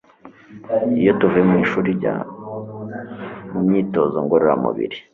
[1.01, 2.15] iyo tuvuye mu ishuri njya
[3.51, 4.97] mu myitozo ngororamubiri